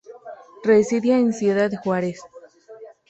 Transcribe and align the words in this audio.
Residía 0.63 1.19
en 1.19 1.31
Ciudad 1.31 1.69
Juárez. 1.83 2.21